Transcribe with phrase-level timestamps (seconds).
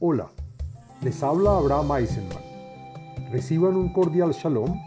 [0.00, 0.28] Hola,
[1.02, 2.38] les habla Abraham Eisenman.
[3.32, 4.80] Reciban un cordial shalom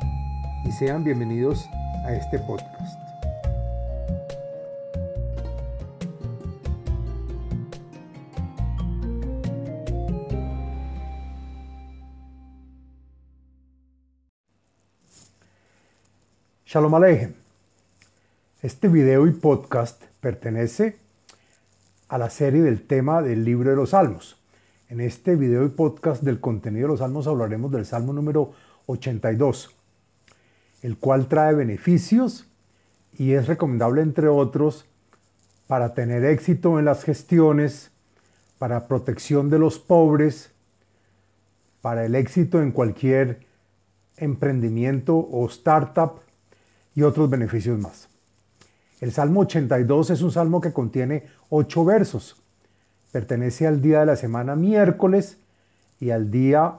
[0.64, 1.68] y sean bienvenidos
[2.06, 2.98] a este podcast.
[16.66, 17.34] Shalom Aleichem.
[18.62, 20.96] Este video y podcast pertenece
[22.08, 24.41] a la serie del tema del libro de los Salmos.
[24.92, 28.52] En este video y podcast del contenido de los Salmos hablaremos del Salmo número
[28.88, 29.74] 82,
[30.82, 32.46] el cual trae beneficios
[33.18, 34.84] y es recomendable, entre otros,
[35.68, 37.92] para tener éxito en las gestiones,
[38.60, 40.52] para protección de los pobres,
[41.82, 43.48] para el éxito en cualquier
[44.18, 46.20] emprendimiento o startup
[46.96, 48.10] y otros beneficios más.
[49.00, 52.41] El Salmo 82 es un salmo que contiene ocho versos.
[53.12, 55.38] Pertenece al día de la semana miércoles
[56.00, 56.76] y al día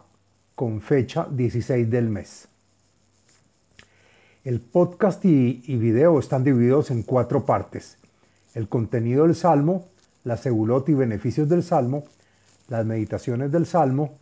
[0.55, 2.49] con fecha 16 del mes.
[4.45, 7.99] El podcast y, video están divididos en cuatro partes.
[8.55, 9.87] El contenido del salmo,
[10.25, 12.05] la segulot y beneficios del salmo,
[12.69, 14.19] las meditaciones del salmo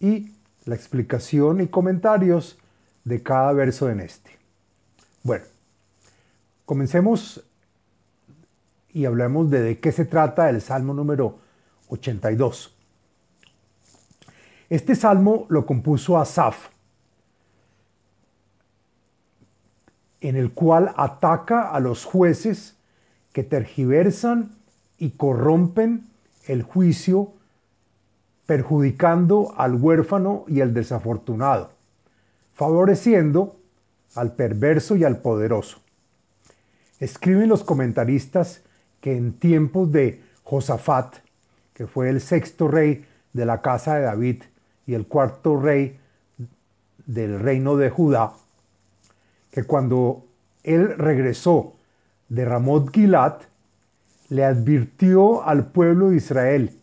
[0.00, 0.32] y
[0.64, 2.58] la explicación y comentarios
[3.04, 4.30] de cada verso en este.
[5.22, 5.44] Bueno,
[6.68, 7.42] Comencemos
[8.92, 11.38] y hablemos de, de qué se trata el Salmo número
[11.88, 12.74] 82.
[14.70, 16.68] Este salmo lo compuso Asaf,
[20.20, 22.76] en el cual ataca a los jueces
[23.32, 24.52] que tergiversan
[24.98, 26.06] y corrompen
[26.46, 27.32] el juicio,
[28.46, 31.70] perjudicando al huérfano y al desafortunado,
[32.54, 33.56] favoreciendo
[34.14, 35.78] al perverso y al poderoso.
[36.98, 38.62] Escriben los comentaristas
[39.00, 41.16] que en tiempos de Josafat,
[41.78, 44.42] que fue el sexto rey de la casa de David
[44.84, 45.96] y el cuarto rey
[47.06, 48.32] del reino de Judá,
[49.52, 50.26] que cuando
[50.64, 51.74] él regresó
[52.28, 53.34] de Ramot Gilad,
[54.28, 56.76] le advirtió al pueblo de Israel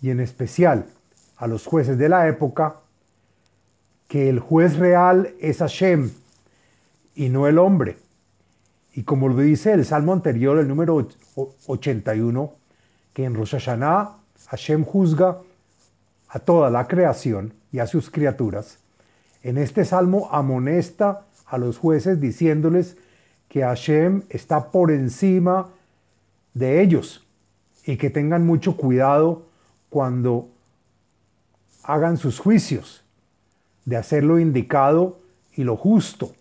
[0.00, 0.86] y en especial
[1.36, 2.76] a los jueces de la época
[4.08, 6.12] que el juez real es Hashem
[7.14, 7.98] y no el hombre,
[8.94, 11.06] y como lo dice el salmo anterior, el número
[11.66, 12.54] 81,
[13.12, 15.38] que en Rosh Hashanah Hashem juzga
[16.28, 18.78] a toda la creación y a sus criaturas,
[19.42, 22.96] en este salmo amonesta a los jueces diciéndoles
[23.48, 25.68] que Hashem está por encima
[26.54, 27.24] de ellos
[27.84, 29.42] y que tengan mucho cuidado
[29.90, 30.48] cuando
[31.82, 33.04] hagan sus juicios,
[33.84, 35.18] de hacer lo indicado
[35.54, 36.32] y lo justo,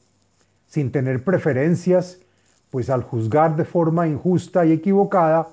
[0.69, 2.19] sin tener preferencias
[2.71, 5.49] pues al juzgar de forma injusta y equivocada,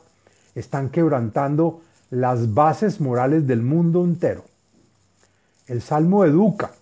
[0.54, 4.44] están quebrantando las bases morales del mundo entero.
[5.66, 6.72] El Salmo educa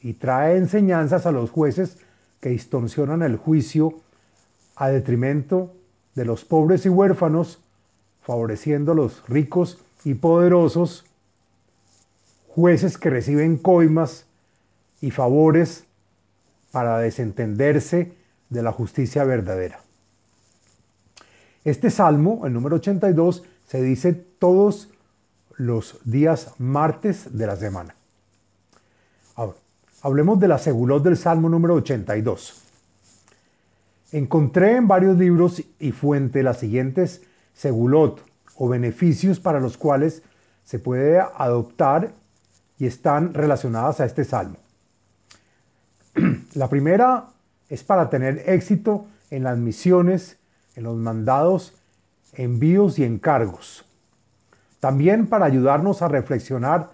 [0.00, 1.98] y trae enseñanzas a los jueces
[2.40, 4.00] que distorsionan el juicio
[4.76, 5.74] a detrimento
[6.14, 7.58] de los pobres y huérfanos,
[8.22, 11.04] favoreciendo a los ricos y poderosos,
[12.48, 14.24] jueces que reciben coimas
[15.00, 15.84] y favores
[16.70, 18.12] para desentenderse
[18.48, 19.80] de la justicia verdadera.
[21.64, 24.88] Este salmo, el número 82, se dice todos
[25.56, 27.94] los días martes de la semana.
[29.36, 29.54] Ahora,
[30.02, 32.62] hablemos de la segulot del salmo número 82.
[34.12, 37.22] Encontré en varios libros y fuente las siguientes
[37.54, 38.24] segulot
[38.56, 40.22] o beneficios para los cuales
[40.64, 42.12] se puede adoptar
[42.78, 44.56] y están relacionadas a este salmo.
[46.54, 47.26] La primera
[47.68, 50.38] es para tener éxito en las misiones,
[50.74, 51.74] en los mandados,
[52.34, 53.84] envíos y encargos.
[54.80, 56.90] También para ayudarnos a reflexionar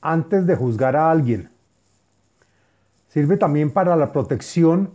[0.00, 1.50] antes de juzgar a alguien.
[3.08, 4.90] Sirve también para la protección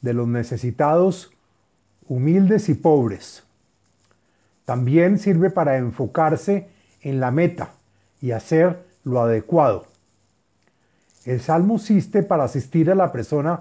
[0.00, 1.32] de los necesitados,
[2.08, 3.44] humildes y pobres.
[4.64, 6.68] También sirve para enfocarse
[7.00, 7.70] en la meta
[8.20, 9.86] y hacer lo adecuado.
[11.24, 13.60] El salmo existe para asistir a la persona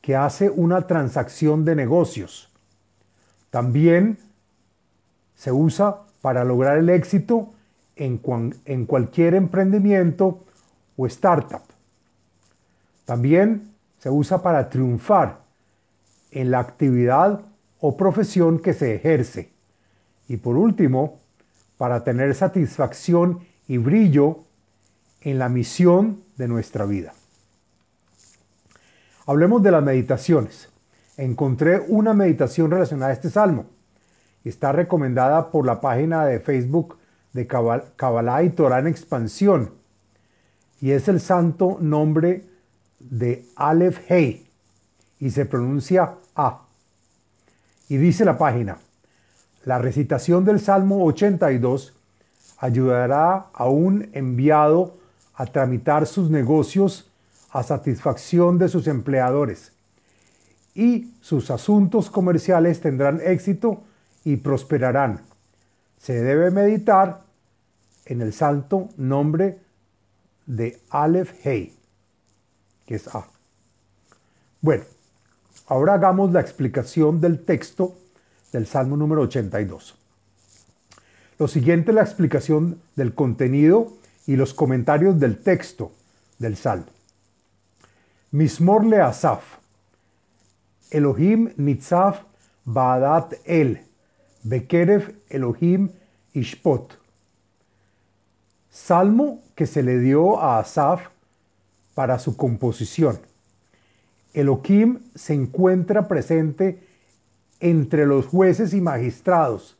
[0.00, 2.50] que hace una transacción de negocios.
[3.50, 4.18] También
[5.34, 7.52] se usa para lograr el éxito
[7.96, 8.20] en,
[8.64, 10.40] en cualquier emprendimiento
[10.96, 11.62] o startup.
[13.04, 15.40] También se usa para triunfar
[16.30, 17.42] en la actividad
[17.80, 19.50] o profesión que se ejerce.
[20.28, 21.20] Y por último,
[21.76, 24.38] para tener satisfacción y brillo
[25.20, 27.14] en la misión de nuestra vida.
[29.26, 30.68] Hablemos de las meditaciones.
[31.16, 33.66] Encontré una meditación relacionada a este salmo.
[34.44, 36.98] Está recomendada por la página de Facebook
[37.32, 39.70] de Kabbalah y Torah en expansión.
[40.80, 42.44] Y es el santo nombre
[43.00, 44.46] de Aleph Hei.
[45.18, 46.62] Y se pronuncia A.
[47.88, 48.78] Y dice la página,
[49.64, 51.94] la recitación del Salmo 82
[52.58, 54.98] ayudará a un enviado
[55.34, 57.10] a tramitar sus negocios
[57.50, 59.72] a satisfacción de sus empleadores
[60.74, 63.84] y sus asuntos comerciales tendrán éxito
[64.24, 65.20] y prosperarán.
[65.98, 67.22] Se debe meditar
[68.06, 69.58] en el santo nombre
[70.46, 71.74] de Aleph Hei,
[72.86, 73.26] que es A.
[74.60, 74.84] Bueno,
[75.66, 77.96] ahora hagamos la explicación del texto
[78.52, 79.96] del Salmo número 82.
[81.38, 83.92] Lo siguiente es la explicación del contenido
[84.26, 85.92] y los comentarios del texto
[86.38, 86.86] del Salmo.
[88.30, 89.58] Mismor le Asaf.
[90.90, 92.22] Elohim nitzaf
[92.64, 93.83] ba'adat el.
[94.44, 95.88] Bekerev Elohim
[96.34, 96.98] ishpot.
[98.70, 101.08] Salmo que se le dio a Asaf
[101.94, 103.18] para su composición.
[104.34, 106.80] Elohim se encuentra presente
[107.60, 109.78] entre los jueces y magistrados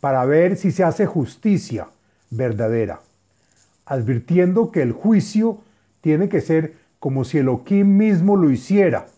[0.00, 1.88] para ver si se hace justicia
[2.30, 3.00] verdadera,
[3.86, 5.62] advirtiendo que el juicio
[6.00, 9.08] tiene que ser como si Elohim mismo lo hiciera.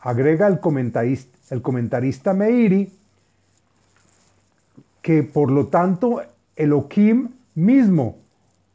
[0.00, 2.97] Agrega el comentarista, el comentarista Meiri
[5.08, 6.20] que por lo tanto
[6.54, 8.18] Elohim mismo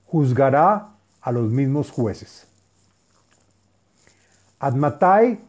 [0.08, 0.90] juzgará
[1.22, 2.48] a los mismos jueces.
[4.58, 5.40] Admatai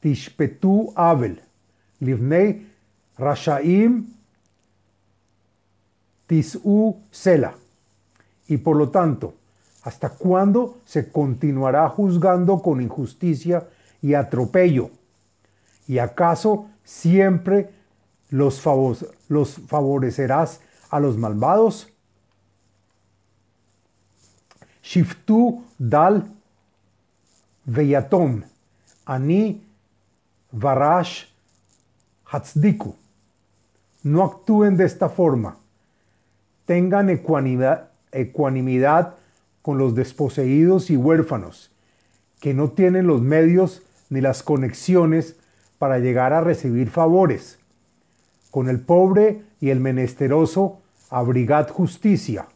[0.00, 1.42] tishpetu Abel,
[2.00, 2.66] livnei
[3.18, 4.06] rashaim
[6.26, 7.52] tisu sela.
[8.48, 9.34] Y por lo tanto,
[9.82, 13.68] ¿hasta cuándo se continuará juzgando con injusticia
[14.00, 14.88] y atropello?
[15.86, 17.81] ¿Y acaso siempre
[18.32, 18.62] los,
[19.28, 21.88] los favorecerás a los malvados?
[24.82, 26.26] Shiftu dal
[27.64, 28.42] veyatom,
[29.06, 29.62] ani
[30.50, 31.26] varash
[32.24, 32.96] hatzdiku.
[34.02, 35.58] No actúen de esta forma.
[36.66, 39.14] Tengan ecuanimidad, ecuanimidad
[39.60, 41.70] con los desposeídos y huérfanos,
[42.40, 45.36] que no tienen los medios ni las conexiones
[45.78, 47.58] para llegar a recibir favores.
[48.52, 52.46] Con el pobre y el menesteroso, abrigad justicia.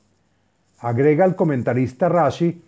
[0.79, 2.63] Agrega el comentarista Rashi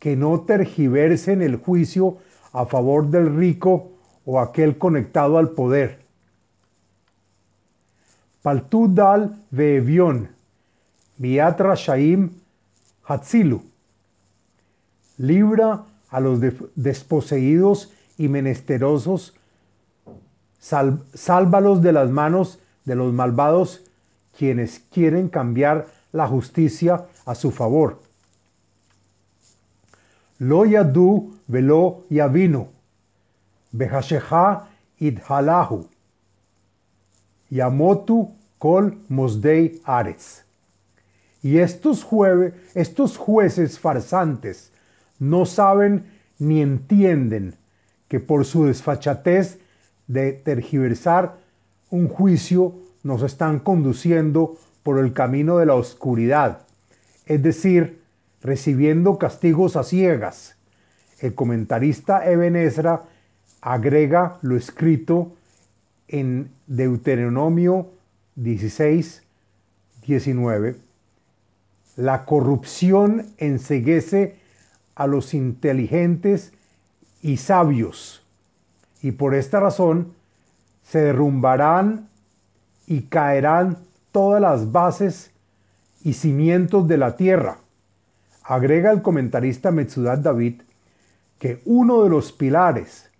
[0.00, 2.18] que no tergiversen el juicio
[2.52, 3.92] a favor del rico
[4.26, 6.00] o aquel conectado al poder.
[8.42, 10.28] Paltud dal veevion,
[11.16, 12.30] viat rashaim
[13.04, 13.62] hatzilu.
[15.18, 16.40] Libra a los
[16.74, 19.37] desposeídos y menesterosos,
[20.58, 23.82] sálvalos de las manos de los malvados
[24.36, 28.00] quienes quieren cambiar la justicia a su favor.
[30.38, 32.68] Lo yadu velo yavinu,
[33.72, 34.68] behasheha
[35.00, 35.88] idhalahu,
[37.50, 40.44] yamotu kol mosdei ares.
[41.42, 42.06] Y estos,
[42.74, 44.72] estos jueces farsantes
[45.18, 46.04] no saben
[46.38, 47.54] ni entienden
[48.08, 49.58] que por su desfachatez
[50.08, 51.36] de tergiversar
[51.90, 56.62] un juicio nos están conduciendo por el camino de la oscuridad,
[57.26, 58.00] es decir,
[58.42, 60.56] recibiendo castigos a ciegas.
[61.20, 63.02] El comentarista Eben Ezra
[63.60, 65.32] agrega lo escrito
[66.08, 67.90] en Deuteronomio
[68.36, 69.22] 16,
[70.06, 70.76] 19.
[71.96, 74.36] La corrupción enseguece
[74.94, 76.52] a los inteligentes
[77.20, 78.17] y sabios,
[79.02, 80.12] y por esta razón
[80.82, 82.08] se derrumbarán
[82.86, 83.78] y caerán
[84.12, 85.30] todas las bases
[86.02, 87.58] y cimientos de la tierra.
[88.42, 90.62] Agrega el comentarista Metzudat David
[91.38, 93.10] que uno de los pilares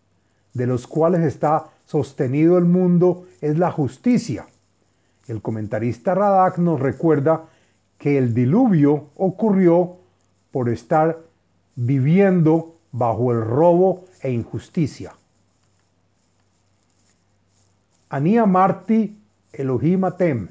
[0.54, 4.46] de los cuales está sostenido el mundo es la justicia.
[5.26, 7.44] El comentarista Radak nos recuerda
[7.98, 9.96] que el diluvio ocurrió
[10.50, 11.18] por estar
[11.76, 15.12] viviendo bajo el robo e injusticia.
[18.10, 19.16] Ani Marti
[19.52, 20.48] Elohim Atem,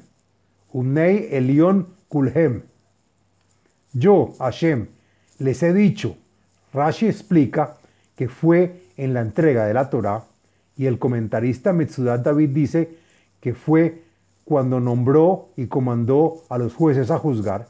[0.72, 2.62] Unei Elion Kulhem.
[3.92, 4.86] Yo, Hashem,
[5.38, 6.16] les he dicho,
[6.72, 7.76] Rashi explica
[8.14, 10.24] que fue en la entrega de la Torá
[10.76, 12.96] y el comentarista Metzudat David dice
[13.40, 14.02] que fue
[14.44, 17.68] cuando nombró y comandó a los jueces a juzgar,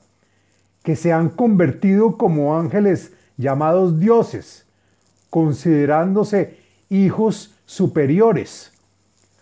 [0.83, 4.67] que se han convertido como ángeles llamados dioses,
[5.31, 8.73] considerándose hijos superiores.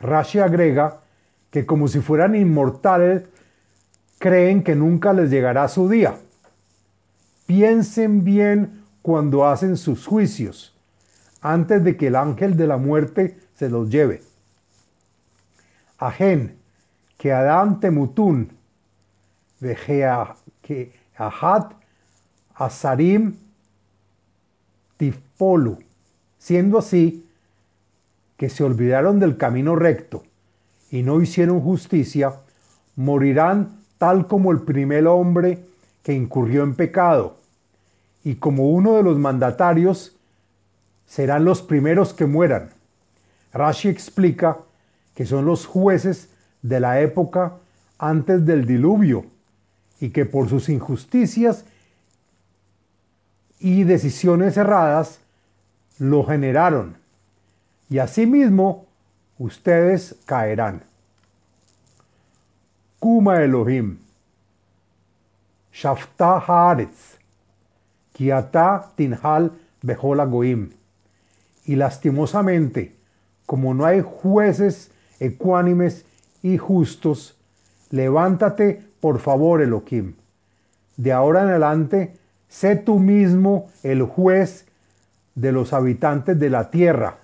[0.01, 1.01] Rashi agrega
[1.51, 3.23] que como si fueran inmortales,
[4.19, 6.17] creen que nunca les llegará su día.
[7.47, 10.75] Piensen bien cuando hacen sus juicios,
[11.41, 14.23] antes de que el ángel de la muerte se los lleve.
[15.99, 16.59] Ajen,
[17.17, 18.51] que Adán temutun,
[19.61, 21.73] que Ahat,
[22.55, 23.37] Asarim,
[24.97, 25.79] Tifpolu,
[26.39, 27.26] siendo así
[28.37, 30.25] que se olvidaron del camino recto
[30.91, 32.35] y no hicieron justicia,
[32.95, 35.65] morirán tal como el primer hombre
[36.03, 37.37] que incurrió en pecado,
[38.23, 40.17] y como uno de los mandatarios
[41.07, 42.71] serán los primeros que mueran.
[43.53, 44.59] Rashi explica
[45.15, 46.29] que son los jueces
[46.63, 47.55] de la época
[47.99, 49.27] antes del diluvio
[50.01, 51.65] y que por sus injusticias
[53.59, 55.21] y decisiones erradas
[55.99, 56.97] lo generaron.
[57.89, 58.87] Y asimismo
[59.39, 60.83] ustedes caerán.
[62.99, 63.99] Kuma Elohim,
[65.73, 67.19] Shafta Haaretz,
[68.13, 69.53] Kiata Tinhal
[69.83, 70.71] Behola Goim.
[71.65, 72.97] Y lastimosamente,
[73.45, 74.91] como no hay jueces
[75.21, 76.05] ecuánimes
[76.43, 77.37] y justos,
[77.91, 80.15] levántate por favor, Elohim.
[80.97, 82.17] De ahora en adelante,
[82.49, 84.67] sé tú mismo el juez
[85.35, 87.19] de los habitantes de la tierra.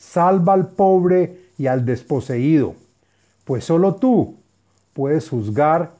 [0.00, 2.74] Salva al pobre y al desposeído,
[3.44, 4.38] pues solo tú
[4.94, 5.92] puedes juzgar,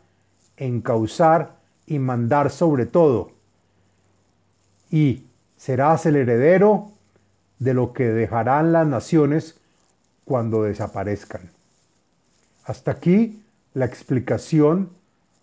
[0.57, 3.33] encauzar y mandar sobre todo.
[4.91, 5.25] Y
[5.59, 6.89] serás el heredero
[7.59, 9.57] de lo que dejarán las naciones
[10.25, 11.51] cuando desaparezcan.
[12.65, 13.43] Hasta aquí
[13.75, 14.89] la explicación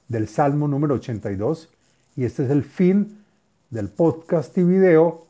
[0.08, 1.70] del Salmo número 82
[2.16, 3.24] y este es el fin
[3.70, 5.28] del podcast y video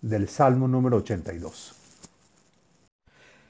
[0.00, 1.79] del Salmo número 82.